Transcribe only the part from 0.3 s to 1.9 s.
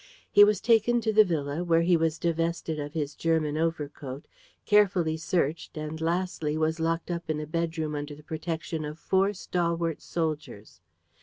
He was taken to the villa, where